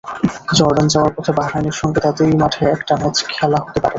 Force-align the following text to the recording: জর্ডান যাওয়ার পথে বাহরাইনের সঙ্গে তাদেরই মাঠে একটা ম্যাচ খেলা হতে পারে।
জর্ডান 0.57 0.87
যাওয়ার 0.93 1.13
পথে 1.15 1.31
বাহরাইনের 1.37 1.75
সঙ্গে 1.81 1.99
তাদেরই 2.05 2.35
মাঠে 2.41 2.63
একটা 2.75 2.93
ম্যাচ 3.01 3.17
খেলা 3.31 3.59
হতে 3.59 3.79
পারে। 3.79 3.89